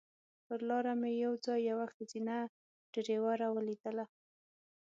[0.45, 2.35] پر لاره مې یو ځای یوه ښځینه
[2.93, 4.05] ډریوره ولیدله.